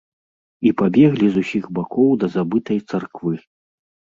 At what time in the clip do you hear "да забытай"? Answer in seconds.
2.25-2.83